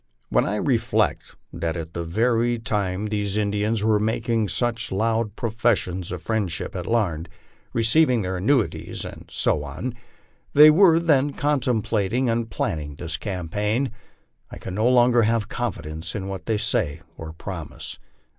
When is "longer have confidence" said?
14.89-16.15